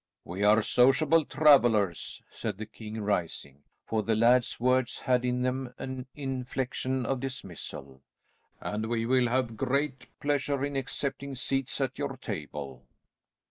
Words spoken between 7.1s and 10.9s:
dismissal, "and we will have great pleasure in